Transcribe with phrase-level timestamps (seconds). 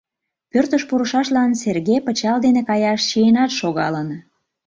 [0.51, 4.09] Пӧртыш пурышашлан Серге пычал дене каяш чиенат шогалын.